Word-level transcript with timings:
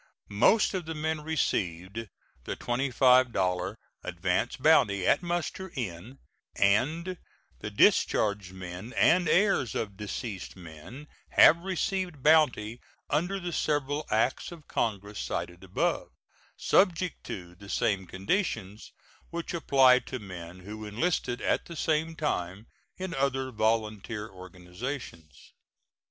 Most 0.31 0.73
of 0.73 0.87
the 0.87 0.95
men 0.95 1.21
received 1.21 2.07
the 2.45 2.55
$25 2.57 3.75
advance 4.03 4.55
bounty 4.57 5.05
at 5.05 5.21
muster 5.21 5.71
in, 5.75 6.17
and 6.55 7.19
the 7.59 7.69
discharged 7.69 8.51
men 8.51 8.93
and 8.93 9.29
heirs 9.29 9.75
of 9.75 9.95
deceased 9.97 10.55
men 10.55 11.07
have 11.29 11.59
received 11.59 12.23
bounty 12.23 12.81
under 13.11 13.39
the 13.39 13.53
several 13.53 14.07
acts 14.09 14.51
of 14.51 14.67
Congress 14.67 15.19
cited 15.19 15.63
above, 15.63 16.07
subject 16.57 17.23
to 17.25 17.53
the 17.53 17.69
same 17.69 18.07
conditions 18.07 18.93
which 19.29 19.53
apply 19.53 19.99
to 19.99 20.17
men 20.17 20.61
who 20.61 20.83
enlisted 20.83 21.41
at 21.41 21.65
the 21.65 21.75
same 21.75 22.15
time 22.15 22.65
in 22.97 23.13
other 23.13 23.51
volunteer 23.51 24.27
organizations. 24.27 25.53